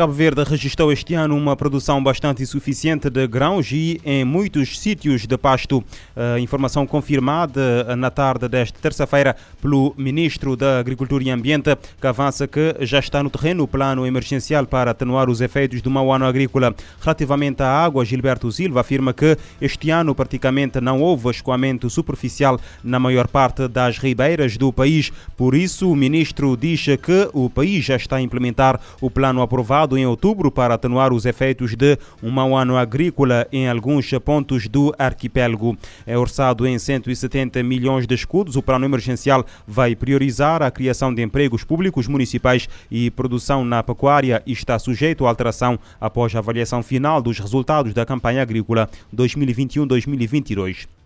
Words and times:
Cabo 0.00 0.14
Verde 0.14 0.42
registrou 0.44 0.90
este 0.90 1.12
ano 1.12 1.36
uma 1.36 1.54
produção 1.54 2.02
bastante 2.02 2.42
insuficiente 2.42 3.10
de 3.10 3.26
grãos 3.26 3.70
e 3.70 4.00
em 4.02 4.24
muitos 4.24 4.80
sítios 4.80 5.26
de 5.26 5.36
pasto. 5.36 5.84
A 6.16 6.40
informação 6.40 6.86
confirmada 6.86 7.94
na 7.96 8.10
tarde 8.10 8.48
desta 8.48 8.78
terça-feira 8.80 9.36
pelo 9.60 9.92
Ministro 9.98 10.56
da 10.56 10.78
Agricultura 10.78 11.22
e 11.22 11.28
Ambiente, 11.28 11.76
que 12.00 12.06
avança 12.06 12.48
que 12.48 12.76
já 12.80 12.98
está 12.98 13.22
no 13.22 13.28
terreno 13.28 13.64
o 13.64 13.68
plano 13.68 14.06
emergencial 14.06 14.64
para 14.64 14.92
atenuar 14.92 15.28
os 15.28 15.42
efeitos 15.42 15.82
do 15.82 15.90
mau 15.90 16.10
ano 16.10 16.24
agrícola. 16.24 16.74
Relativamente 17.02 17.62
à 17.62 17.68
água, 17.68 18.02
Gilberto 18.02 18.50
Silva 18.50 18.80
afirma 18.80 19.12
que 19.12 19.36
este 19.60 19.90
ano 19.90 20.14
praticamente 20.14 20.80
não 20.80 21.02
houve 21.02 21.28
escoamento 21.28 21.90
superficial 21.90 22.58
na 22.82 22.98
maior 22.98 23.28
parte 23.28 23.68
das 23.68 23.98
ribeiras 23.98 24.56
do 24.56 24.72
país. 24.72 25.12
Por 25.36 25.54
isso, 25.54 25.92
o 25.92 25.94
Ministro 25.94 26.56
diz 26.56 26.86
que 27.02 27.28
o 27.34 27.50
país 27.50 27.84
já 27.84 27.96
está 27.96 28.16
a 28.16 28.22
implementar 28.22 28.80
o 28.98 29.10
plano 29.10 29.42
aprovado 29.42 29.89
em 29.96 30.06
outubro 30.06 30.50
para 30.50 30.74
atenuar 30.74 31.12
os 31.12 31.24
efeitos 31.24 31.74
de 31.74 31.98
um 32.22 32.30
mau 32.30 32.56
ano 32.56 32.76
agrícola 32.76 33.46
em 33.52 33.68
alguns 33.68 34.10
pontos 34.24 34.68
do 34.68 34.94
arquipélago. 34.98 35.76
É 36.06 36.16
orçado 36.16 36.66
em 36.66 36.78
170 36.78 37.62
milhões 37.62 38.06
de 38.06 38.14
escudos. 38.14 38.56
O 38.56 38.62
plano 38.62 38.84
emergencial 38.84 39.44
vai 39.66 39.94
priorizar 39.94 40.62
a 40.62 40.70
criação 40.70 41.12
de 41.12 41.22
empregos 41.22 41.64
públicos 41.64 42.06
municipais 42.06 42.68
e 42.90 43.10
produção 43.10 43.64
na 43.64 43.82
pecuária 43.82 44.42
e 44.46 44.52
está 44.52 44.78
sujeito 44.78 45.26
à 45.26 45.28
alteração 45.28 45.78
após 46.00 46.34
a 46.34 46.38
avaliação 46.38 46.82
final 46.82 47.20
dos 47.22 47.38
resultados 47.38 47.94
da 47.94 48.06
campanha 48.06 48.42
agrícola 48.42 48.88
2021-2022 49.14 50.99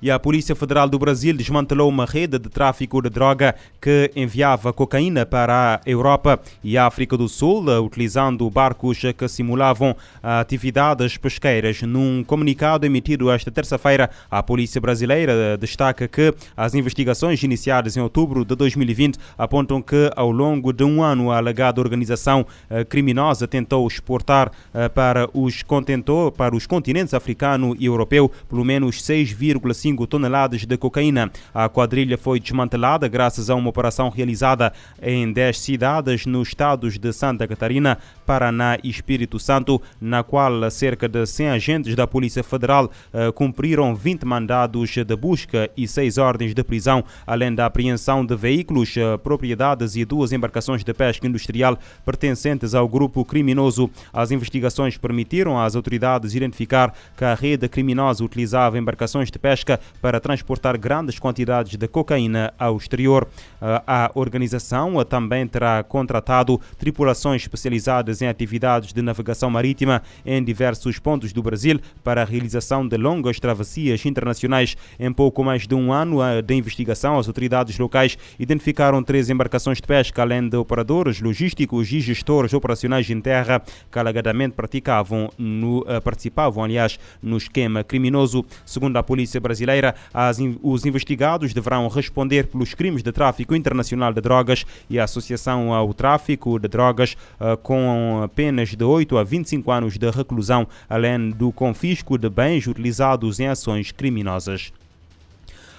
e 0.00 0.10
a 0.10 0.18
Polícia 0.18 0.54
Federal 0.54 0.88
do 0.88 0.98
Brasil 0.98 1.34
desmantelou 1.36 1.88
uma 1.88 2.04
rede 2.04 2.38
de 2.38 2.48
tráfico 2.48 3.00
de 3.02 3.10
droga 3.10 3.54
que 3.80 4.10
enviava 4.14 4.72
cocaína 4.72 5.26
para 5.26 5.76
a 5.76 5.80
Europa 5.88 6.40
e 6.62 6.76
a 6.76 6.86
África 6.86 7.16
do 7.16 7.28
Sul, 7.28 7.64
utilizando 7.82 8.48
barcos 8.50 9.00
que 9.16 9.28
simulavam 9.28 9.96
atividades 10.22 11.16
pesqueiras. 11.16 11.82
Num 11.82 12.24
comunicado 12.24 12.86
emitido 12.86 13.30
esta 13.30 13.50
terça-feira, 13.50 14.10
a 14.30 14.42
Polícia 14.42 14.80
Brasileira 14.80 15.56
destaca 15.56 16.08
que 16.08 16.34
as 16.56 16.74
investigações 16.74 17.42
iniciadas 17.42 17.96
em 17.96 18.00
outubro 18.00 18.44
de 18.44 18.54
2020 18.54 19.18
apontam 19.36 19.80
que, 19.80 20.10
ao 20.16 20.30
longo 20.30 20.72
de 20.72 20.84
um 20.84 21.02
ano, 21.02 21.30
a 21.30 21.38
alegada 21.38 21.80
organização 21.80 22.46
eh, 22.70 22.84
criminosa 22.84 23.46
tentou 23.46 23.86
exportar 23.86 24.50
eh, 24.72 24.88
para 24.88 25.28
os, 25.32 25.62
contentor, 25.62 26.32
para 26.32 26.54
os 26.54 26.66
continentes 26.66 27.14
africano 27.14 27.76
e 27.78 27.86
europeu 27.86 28.30
pelo 28.48 28.64
menos 28.64 29.00
6,5 29.02 29.64
5 29.84 30.06
toneladas 30.06 30.64
de 30.64 30.78
cocaína. 30.78 31.30
A 31.52 31.68
quadrilha 31.68 32.16
foi 32.16 32.40
desmantelada 32.40 33.06
graças 33.06 33.50
a 33.50 33.54
uma 33.54 33.68
operação 33.68 34.08
realizada 34.08 34.72
em 35.02 35.30
10 35.30 35.58
cidades 35.58 36.24
nos 36.24 36.48
estados 36.48 36.98
de 36.98 37.12
Santa 37.12 37.46
Catarina, 37.46 37.98
Paraná 38.24 38.78
e 38.82 38.88
Espírito 38.88 39.38
Santo, 39.38 39.82
na 40.00 40.22
qual 40.22 40.70
cerca 40.70 41.06
de 41.06 41.26
100 41.26 41.48
agentes 41.48 41.94
da 41.94 42.06
Polícia 42.06 42.42
Federal 42.42 42.86
uh, 42.86 43.30
cumpriram 43.34 43.94
20 43.94 44.24
mandados 44.24 44.88
de 44.88 45.16
busca 45.16 45.70
e 45.76 45.86
6 45.86 46.16
ordens 46.16 46.54
de 46.54 46.64
prisão, 46.64 47.04
além 47.26 47.54
da 47.54 47.66
apreensão 47.66 48.24
de 48.24 48.34
veículos, 48.34 48.96
uh, 48.96 49.18
propriedades 49.18 49.96
e 49.96 50.04
duas 50.06 50.32
embarcações 50.32 50.82
de 50.82 50.94
pesca 50.94 51.26
industrial 51.26 51.78
pertencentes 52.06 52.74
ao 52.74 52.88
grupo 52.88 53.22
criminoso. 53.22 53.90
As 54.14 54.30
investigações 54.30 54.96
permitiram 54.96 55.60
às 55.60 55.76
autoridades 55.76 56.34
identificar 56.34 56.94
que 57.14 57.24
a 57.24 57.34
rede 57.34 57.68
criminosa 57.68 58.24
utilizava 58.24 58.78
embarcações 58.78 59.30
de 59.30 59.38
pesca 59.38 59.73
para 60.00 60.20
transportar 60.20 60.76
grandes 60.78 61.18
quantidades 61.18 61.76
de 61.76 61.88
cocaína 61.88 62.52
ao 62.58 62.76
exterior. 62.76 63.28
Ah, 63.60 63.82
a 63.86 64.10
organização 64.14 65.02
também 65.04 65.46
terá 65.46 65.82
contratado 65.82 66.60
tripulações 66.78 67.42
especializadas 67.42 68.22
em 68.22 68.26
atividades 68.26 68.92
de 68.92 69.02
navegação 69.02 69.50
marítima 69.50 70.02
em 70.24 70.42
diversos 70.42 70.98
pontos 70.98 71.32
do 71.32 71.42
Brasil 71.42 71.80
para 72.02 72.22
a 72.22 72.24
realização 72.24 72.86
de 72.86 72.96
longas 72.96 73.40
travessias 73.40 74.04
internacionais. 74.04 74.76
Em 74.98 75.12
pouco 75.12 75.42
mais 75.42 75.66
de 75.66 75.74
um 75.74 75.92
ano 75.92 76.20
ah, 76.20 76.40
de 76.40 76.54
investigação, 76.54 77.18
as 77.18 77.26
autoridades 77.26 77.78
locais 77.78 78.16
identificaram 78.38 79.02
três 79.02 79.30
embarcações 79.30 79.78
de 79.78 79.86
pesca, 79.86 80.22
além 80.22 80.48
de 80.48 80.56
operadores 80.56 81.20
logísticos 81.20 81.90
e 81.92 82.00
gestores 82.00 82.52
operacionais 82.52 83.08
em 83.10 83.20
terra 83.20 83.62
que 83.90 83.98
alegadamente 83.98 84.54
praticavam 84.54 85.30
no, 85.38 85.84
ah, 85.88 86.00
participavam, 86.00 86.64
aliás, 86.64 86.98
no 87.22 87.36
esquema 87.36 87.82
criminoso. 87.82 88.44
Segundo 88.64 88.96
a 88.96 89.02
polícia 89.02 89.40
brasileira, 89.40 89.63
brasileira, 89.64 89.94
as, 90.12 90.38
os 90.62 90.84
investigados 90.84 91.52
deverão 91.52 91.88
responder 91.88 92.46
pelos 92.46 92.74
crimes 92.74 93.02
de 93.02 93.10
tráfico 93.10 93.54
internacional 93.54 94.12
de 94.12 94.20
drogas 94.20 94.64
e 94.88 95.00
associação 95.00 95.72
ao 95.72 95.92
tráfico 95.94 96.58
de 96.58 96.68
drogas 96.68 97.16
uh, 97.40 97.56
com 97.56 98.28
penas 98.34 98.70
de 98.70 98.84
8 98.84 99.18
a 99.18 99.24
25 99.24 99.70
anos 99.70 99.98
de 99.98 100.10
reclusão, 100.10 100.66
além 100.88 101.30
do 101.30 101.50
confisco 101.52 102.18
de 102.18 102.28
bens 102.28 102.66
utilizados 102.66 103.40
em 103.40 103.46
ações 103.46 103.90
criminosas. 103.90 104.72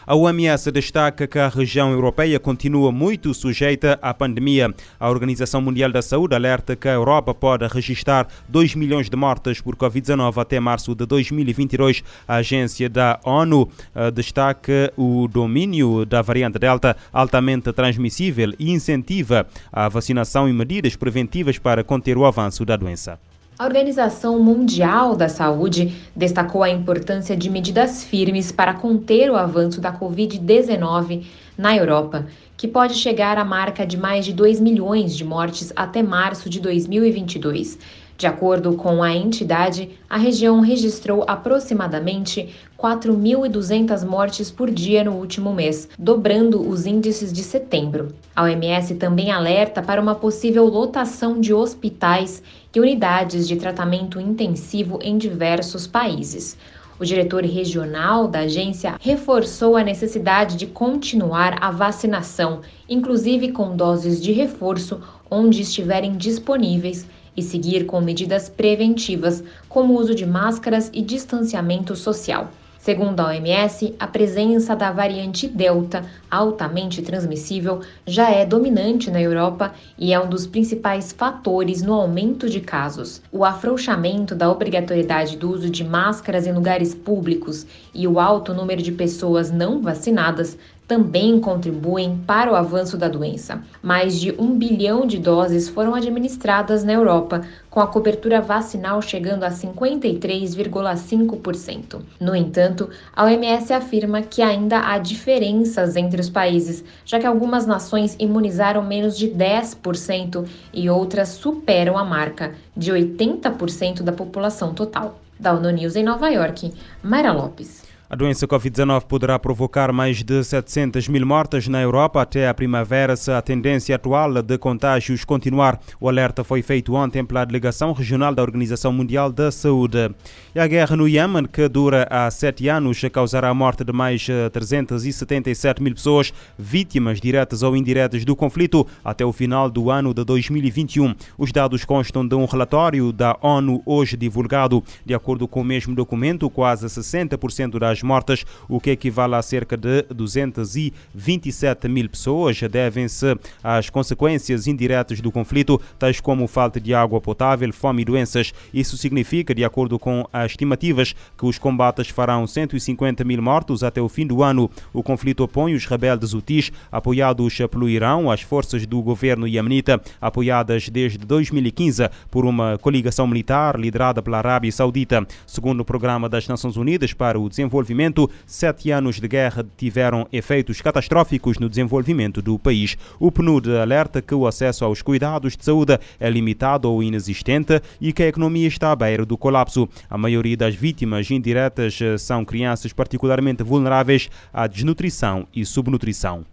A 0.07 0.15
OMS 0.15 0.71
destaca 0.71 1.25
que 1.25 1.39
a 1.39 1.47
região 1.47 1.91
europeia 1.91 2.39
continua 2.39 2.91
muito 2.91 3.33
sujeita 3.33 3.97
à 4.03 4.13
pandemia. 4.13 4.71
A 4.99 5.09
Organização 5.09 5.61
Mundial 5.61 5.91
da 5.91 6.01
Saúde 6.01 6.35
alerta 6.35 6.75
que 6.75 6.87
a 6.87 6.93
Europa 6.93 7.33
pode 7.33 7.65
registrar 7.67 8.27
2 8.47 8.75
milhões 8.75 9.09
de 9.09 9.17
mortes 9.17 9.61
por 9.61 9.75
Covid-19 9.75 10.37
até 10.37 10.59
março 10.59 10.93
de 10.93 11.07
2022. 11.07 12.03
A 12.27 12.35
agência 12.35 12.87
da 12.87 13.19
ONU 13.23 13.67
eh, 13.95 14.11
destaca 14.11 14.93
o 14.95 15.27
domínio 15.27 16.05
da 16.05 16.21
variante 16.21 16.59
Delta 16.59 16.95
altamente 17.11 17.73
transmissível 17.73 18.53
e 18.59 18.71
incentiva 18.71 19.47
a 19.73 19.89
vacinação 19.89 20.47
e 20.47 20.53
medidas 20.53 20.95
preventivas 20.95 21.57
para 21.57 21.83
conter 21.83 22.15
o 22.15 22.25
avanço 22.25 22.63
da 22.63 22.75
doença. 22.75 23.19
A 23.57 23.63
Organização 23.63 24.37
Mundial 24.37 25.15
da 25.15 25.29
Saúde 25.29 25.95
destacou 26.13 26.61
a 26.61 26.69
importância 26.69 27.37
de 27.37 27.49
medidas 27.49 28.03
firmes 28.03 28.51
para 28.51 28.73
conter 28.73 29.31
o 29.31 29.37
avanço 29.37 29.79
da 29.79 29.97
Covid-19 29.97 31.25
na 31.57 31.73
Europa, 31.73 32.27
que 32.57 32.67
pode 32.67 32.95
chegar 32.95 33.37
à 33.37 33.45
marca 33.45 33.87
de 33.87 33.95
mais 33.95 34.25
de 34.25 34.33
2 34.33 34.59
milhões 34.59 35.15
de 35.15 35.23
mortes 35.23 35.71
até 35.73 36.03
março 36.03 36.49
de 36.49 36.59
2022. 36.59 37.79
De 38.17 38.27
acordo 38.27 38.77
com 38.77 39.03
a 39.03 39.13
entidade, 39.13 39.89
a 40.09 40.17
região 40.17 40.61
registrou 40.61 41.25
aproximadamente 41.27 42.55
4.200 42.79 44.05
mortes 44.05 44.49
por 44.49 44.71
dia 44.71 45.03
no 45.03 45.13
último 45.13 45.53
mês, 45.53 45.89
dobrando 45.99 46.65
os 46.65 46.85
índices 46.85 47.33
de 47.33 47.43
setembro. 47.43 48.15
A 48.33 48.43
OMS 48.43 48.95
também 48.95 49.31
alerta 49.31 49.81
para 49.81 50.01
uma 50.01 50.15
possível 50.15 50.65
lotação 50.65 51.41
de 51.41 51.53
hospitais 51.53 52.41
e 52.73 52.79
unidades 52.79 53.49
de 53.49 53.57
tratamento 53.57 54.17
intensivo 54.19 54.97
em 55.01 55.17
diversos 55.17 55.85
países. 55.85 56.57
O 56.97 57.03
diretor 57.03 57.43
regional 57.43 58.25
da 58.25 58.39
agência 58.39 58.95
reforçou 59.01 59.75
a 59.75 59.83
necessidade 59.83 60.55
de 60.55 60.65
continuar 60.65 61.57
a 61.61 61.69
vacinação, 61.69 62.61
inclusive 62.87 63.51
com 63.51 63.75
doses 63.75 64.23
de 64.23 64.31
reforço 64.31 65.01
onde 65.29 65.61
estiverem 65.61 66.15
disponíveis, 66.15 67.05
e 67.35 67.41
seguir 67.41 67.85
com 67.85 68.01
medidas 68.01 68.49
preventivas, 68.49 69.43
como 69.67 69.93
o 69.93 69.99
uso 69.99 70.15
de 70.15 70.25
máscaras 70.25 70.89
e 70.93 71.01
distanciamento 71.01 71.95
social. 71.95 72.49
Segundo 72.85 73.19
a 73.19 73.29
OMS, 73.29 73.95
a 73.99 74.05
presença 74.05 74.75
da 74.75 74.91
variante 74.91 75.47
Delta, 75.47 76.05
altamente 76.29 77.01
transmissível, 77.01 77.81
já 78.05 78.29
é 78.29 78.45
dominante 78.45 79.09
na 79.09 79.19
Europa 79.19 79.73
e 79.97 80.13
é 80.13 80.19
um 80.19 80.29
dos 80.29 80.45
principais 80.45 81.11
fatores 81.11 81.81
no 81.81 81.95
aumento 81.95 82.47
de 82.47 82.61
casos. 82.61 83.23
O 83.31 83.43
afrouxamento 83.43 84.35
da 84.35 84.51
obrigatoriedade 84.51 85.35
do 85.35 85.49
uso 85.49 85.67
de 85.67 85.83
máscaras 85.83 86.45
em 86.45 86.53
lugares 86.53 86.93
públicos 86.93 87.65
e 87.91 88.07
o 88.07 88.19
alto 88.19 88.53
número 88.53 88.83
de 88.83 88.91
pessoas 88.91 89.49
não 89.49 89.81
vacinadas 89.81 90.55
também 90.87 91.39
contribuem 91.39 92.17
para 92.27 92.51
o 92.51 92.55
avanço 92.55 92.97
da 92.97 93.07
doença. 93.07 93.61
Mais 93.81 94.19
de 94.19 94.35
um 94.37 94.57
bilhão 94.57 95.05
de 95.05 95.17
doses 95.17 95.67
foram 95.67 95.95
administradas 95.95 96.83
na 96.83 96.93
Europa, 96.93 97.41
com 97.69 97.79
a 97.79 97.87
cobertura 97.87 98.39
vacinal 98.39 99.01
chegando 99.01 99.43
a 99.43 99.49
53,5%. 99.49 102.01
No 102.19 102.35
entanto, 102.35 102.89
a 103.15 103.25
OMS 103.25 103.73
afirma 103.73 104.21
que 104.21 104.41
ainda 104.41 104.79
há 104.79 104.97
diferenças 104.97 105.95
entre 105.95 106.19
os 106.21 106.29
países, 106.29 106.83
já 107.03 107.19
que 107.19 107.25
algumas 107.25 107.65
nações 107.65 108.15
imunizaram 108.19 108.83
menos 108.83 109.17
de 109.17 109.27
10% 109.27 110.47
e 110.73 110.89
outras 110.89 111.29
superam 111.29 111.97
a 111.97 112.05
marca 112.05 112.53
de 112.77 112.91
80% 112.91 114.03
da 114.03 114.11
população 114.11 114.73
total. 114.73 115.19
Da 115.37 115.53
ONU 115.53 115.69
News 115.71 115.97
em 115.97 116.03
Nova 116.03 116.29
York, 116.29 116.73
Mayra 117.03 117.33
Lopes. 117.33 117.94
A 118.07 118.15
doença 118.15 118.47
Covid-19 118.47 119.05
poderá 119.07 119.39
provocar 119.39 119.91
mais 119.91 120.21
de 120.21 120.43
700 120.43 121.07
mil 121.07 121.25
mortes 121.25 121.67
na 121.67 121.81
Europa 121.81 122.21
até 122.21 122.47
a 122.47 122.53
primavera 122.53 123.15
se 123.15 123.31
a 123.31 123.41
tendência 123.41 123.95
atual 123.95 124.43
de 124.43 124.59
contágios 124.59 125.25
continuar. 125.25 125.79
O 125.99 126.07
alerta 126.07 126.43
foi 126.43 126.61
feito 126.61 126.93
ontem 126.93 127.25
pela 127.25 127.43
Delegação 127.43 127.93
Regional 127.93 128.35
da 128.35 128.43
Organização 128.43 128.93
Mundial 128.93 129.31
da 129.31 129.51
Saúde. 129.51 130.13
E 130.53 130.59
a 130.59 130.67
guerra 130.67 130.95
no 130.95 131.07
Iêmen, 131.07 131.45
que 131.45 131.67
dura 131.67 132.07
há 132.11 132.29
sete 132.29 132.67
anos, 132.67 133.01
causará 133.11 133.49
a 133.49 133.55
morte 133.55 133.83
de 133.83 133.91
mais 133.91 134.27
377 134.53 135.81
mil 135.81 135.95
pessoas, 135.95 136.31
vítimas 136.59 137.19
diretas 137.19 137.63
ou 137.63 137.75
indiretas 137.75 138.23
do 138.23 138.35
conflito, 138.35 138.85
até 139.03 139.25
o 139.25 139.33
final 139.33 139.67
do 139.67 139.89
ano 139.89 140.13
de 140.13 140.23
2021. 140.23 141.15
Os 141.39 141.51
dados 141.51 141.83
constam 141.83 142.25
de 142.25 142.35
um 142.35 142.45
relatório 142.45 143.11
da 143.11 143.35
ONU 143.41 143.81
hoje 143.83 144.15
divulgado. 144.15 144.83
De 145.03 145.15
acordo 145.15 145.47
com 145.47 145.61
o 145.61 145.65
mesmo 145.65 145.95
documento, 145.95 146.47
quase 146.51 146.85
60% 146.85 147.79
das 147.79 147.94
mortas, 148.01 148.45
o 148.67 148.79
que 148.79 148.91
equivale 148.91 149.35
a 149.35 149.41
cerca 149.41 149.77
de 149.77 150.03
227 150.03 151.87
mil 151.87 152.09
pessoas, 152.09 152.59
devem-se 152.61 153.37
às 153.63 153.89
consequências 153.89 154.67
indiretas 154.67 155.21
do 155.21 155.31
conflito, 155.31 155.79
tais 155.97 156.19
como 156.19 156.47
falta 156.47 156.79
de 156.79 156.93
água 156.93 157.21
potável, 157.21 157.71
fome 157.73 158.01
e 158.01 158.05
doenças. 158.05 158.53
Isso 158.73 158.97
significa, 158.97 159.53
de 159.53 159.63
acordo 159.63 159.97
com 159.97 160.27
as 160.31 160.51
estimativas, 160.51 161.15
que 161.37 161.45
os 161.45 161.57
combates 161.57 162.09
farão 162.09 162.45
150 162.45 163.23
mil 163.23 163.41
mortos 163.41 163.83
até 163.83 164.01
o 164.01 164.09
fim 164.09 164.25
do 164.25 164.43
ano. 164.43 164.69
O 164.93 165.03
conflito 165.03 165.43
opõe 165.43 165.73
os 165.73 165.85
rebeldes 165.85 166.33
Houthis, 166.33 166.71
apoiados 166.91 167.57
pelo 167.69 167.89
Irão, 167.89 168.29
às 168.31 168.41
forças 168.41 168.85
do 168.85 169.01
governo 169.01 169.47
iemenita, 169.47 170.01
apoiadas 170.19 170.89
desde 170.89 171.19
2015 171.19 172.09
por 172.29 172.45
uma 172.45 172.77
coligação 172.77 173.27
militar 173.27 173.79
liderada 173.79 174.21
pela 174.21 174.37
Arábia 174.37 174.71
Saudita. 174.71 175.25
Segundo 175.45 175.81
o 175.81 175.85
Programa 175.85 176.27
das 176.27 176.47
Nações 176.47 176.77
Unidas 176.77 177.13
para 177.13 177.39
o 177.39 177.49
Desenvolvimento 177.49 177.84
desenvolvimento, 177.85 178.29
sete 178.45 178.91
anos 178.91 179.19
de 179.19 179.27
guerra 179.27 179.65
tiveram 179.77 180.27
efeitos 180.33 180.81
catastróficos 180.81 181.59
no 181.59 181.69
desenvolvimento 181.69 182.41
do 182.41 182.57
país. 182.57 182.97
O 183.19 183.31
PNUD 183.31 183.77
alerta 183.77 184.21
que 184.21 184.33
o 184.33 184.47
acesso 184.47 184.83
aos 184.83 185.01
cuidados 185.01 185.55
de 185.55 185.63
saúde 185.63 185.99
é 186.19 186.29
limitado 186.29 186.89
ou 186.89 187.03
inexistente 187.03 187.81
e 188.01 188.11
que 188.11 188.23
a 188.23 188.27
economia 188.27 188.67
está 188.67 188.91
à 188.91 188.95
beira 188.95 189.25
do 189.25 189.37
colapso. 189.37 189.87
A 190.09 190.17
maioria 190.17 190.57
das 190.57 190.73
vítimas 190.73 191.29
indiretas 191.29 191.99
são 192.19 192.43
crianças 192.43 192.91
particularmente 192.91 193.63
vulneráveis 193.63 194.29
à 194.51 194.65
desnutrição 194.65 195.47
e 195.53 195.65
subnutrição. 195.65 196.45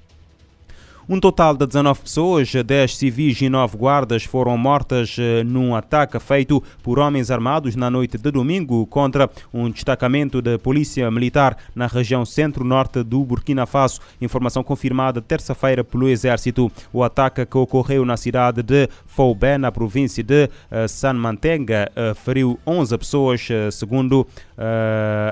Um 1.09 1.19
total 1.19 1.57
de 1.57 1.67
19 1.67 2.01
pessoas, 2.03 2.53
10 2.53 2.97
civis 2.97 3.41
e 3.41 3.49
9 3.49 3.77
guardas 3.77 4.23
foram 4.23 4.57
mortas 4.57 5.17
eh, 5.19 5.43
num 5.43 5.75
ataque 5.75 6.17
feito 6.21 6.63
por 6.81 6.97
homens 7.01 7.29
armados 7.29 7.75
na 7.75 7.91
noite 7.91 8.17
de 8.17 8.31
domingo 8.31 8.87
contra 8.87 9.29
um 9.53 9.69
destacamento 9.69 10.41
da 10.41 10.61
Polícia 10.61 11.11
Militar 11.11 11.57
na 11.75 11.89
região 11.89 12.25
centro-norte 12.25 13.03
do 13.03 13.25
Burkina 13.25 13.67
Faso. 13.67 14.01
Informação 14.21 14.63
confirmada 14.63 15.21
terça-feira 15.21 15.83
pelo 15.83 16.09
Exército. 16.09 16.71
O 16.93 17.03
ataque 17.03 17.45
que 17.45 17.59
ocorreu 17.59 18.05
na 18.05 18.17
cidade 18.17 18.63
de 18.63 18.89
Foubé, 19.05 19.59
na 19.59 19.73
província 19.73 20.23
de 20.23 20.45
uh, 20.45 20.89
San 20.89 21.15
Mantenga, 21.15 21.91
uh, 21.97 22.15
feriu 22.15 22.61
11 22.65 22.97
pessoas, 22.97 23.49
segundo 23.73 24.25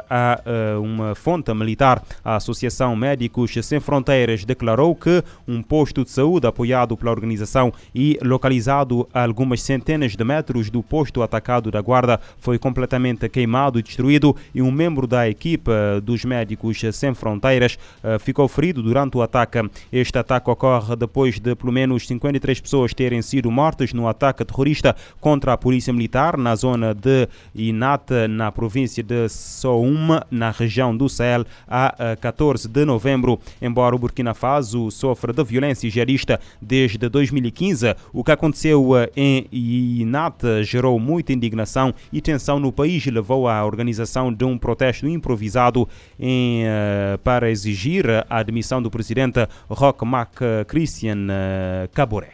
a 0.09 0.41
uma 0.83 1.15
fonte 1.15 1.53
militar. 1.55 2.03
A 2.25 2.37
Associação 2.37 2.97
Médicos 2.97 3.53
Sem 3.63 3.81
Fronteiras 3.81 4.45
declarou 4.45 4.95
que 4.95 5.23
um 5.47 5.63
posto 5.63 6.05
de 6.05 6.11
saúde 6.11 6.47
apoiado 6.47 6.97
pela 6.97 7.11
organização 7.11 7.73
e 7.95 8.19
localizado 8.23 9.09
a 9.13 9.23
algumas 9.23 9.63
centenas 9.63 10.17
de 10.17 10.25
metros 10.25 10.71
do 10.71 10.83
posto 10.83 11.23
atacado 11.23 11.71
da 11.71 11.81
Guarda 11.81 12.21
foi 12.39 12.59
completamente 12.59 13.29
queimado 13.29 13.79
e 13.79 13.83
destruído 13.83 14.35
e 14.55 14.61
um 14.63 14.71
membro 14.71 15.07
da 15.07 15.29
equipa 15.29 16.01
dos 16.03 16.25
Médicos 16.25 16.81
Sem 16.93 17.15
Fronteiras 17.15 17.79
ficou 18.21 18.49
ferido 18.49 18.83
durante 18.83 19.17
o 19.17 19.23
ataque. 19.23 19.59
Este 19.93 20.19
ataque 20.19 20.51
ocorre 20.51 20.97
depois 20.97 21.39
de 21.39 21.55
pelo 21.55 21.73
menos 21.73 22.07
53 22.07 22.61
pessoas 22.61 22.95
terem 22.95 23.23
sido 23.23 23.51
mortas 23.51 23.93
no 23.93 24.09
ataque 24.09 24.45
terrorista 24.45 24.97
contra 25.21 25.53
a 25.53 25.59
polícia 25.59 25.93
militar 25.93 26.37
na 26.37 26.55
zona 26.55 26.95
de 26.95 27.29
Inate, 27.55 28.29
na 28.29 28.51
província 28.51 29.03
de 29.03 29.20
Souma, 29.29 30.27
na 30.31 30.51
região 30.51 30.97
do 30.97 31.09
Sahel, 31.09 31.45
a 31.69 32.17
14 32.21 32.69
de 32.69 32.85
novembro. 32.85 33.39
Embora 33.61 33.95
o 33.95 33.99
Burkina 33.99 34.35
Faso 34.35 34.91
sofra 34.91 35.33
de 35.33 35.43
violência 35.45 35.91
jihadista 35.91 36.41
desde 36.61 37.09
2015, 37.09 37.95
o 38.13 38.25
que 38.25 38.33
aconteceu 38.33 38.97
eh, 38.97 39.11
em 39.17 39.49
Inate 39.53 40.65
gerou 40.65 40.99
muita 40.99 41.33
indignação 41.33 41.95
e 42.13 42.21
tensão 42.21 42.59
no 42.59 42.73
país 42.73 43.05
e 43.07 43.11
levou 43.11 43.49
à 43.49 43.65
organização 43.65 44.33
de 44.33 44.45
um 44.45 44.57
protesto 44.57 45.07
improvisado 45.07 45.89
em, 46.19 46.65
eh, 46.65 47.19
para 47.23 47.51
exigir 47.51 48.07
a 48.29 48.39
admissão 48.39 48.83
do 48.83 48.91
presidente 48.91 49.47
Roch 49.69 50.05
Marc 50.05 50.41
Christian 50.67 51.27
Caboré. 51.93 52.31